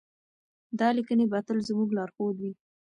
[0.79, 2.51] دا لیکنې به تل زموږ لارښود وي.